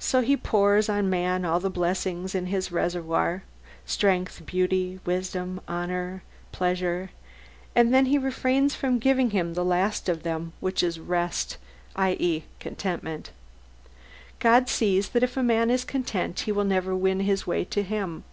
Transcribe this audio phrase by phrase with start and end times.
[0.00, 3.44] So He pours on man all the blessings in His reservoir:
[3.86, 7.10] strength, beauty, wisdom, honour, pleasure
[7.72, 11.58] and then He refrains from giving him the last of them, which is rest,
[11.94, 13.30] i.e., contentment.
[14.40, 18.24] God sees that if man is contented he will never win his way to Him.